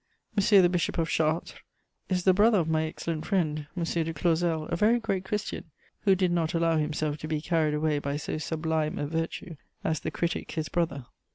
[0.35, 0.61] M.
[0.63, 1.53] the Bishop of Chartres
[2.09, 3.83] is the brother of my excellent friend M.
[3.83, 5.65] de Clausel, a very great Christian,
[5.99, 9.99] who did not allow himself to be carried away by so sublime a virtue as
[9.99, 11.05] the critic, his brother.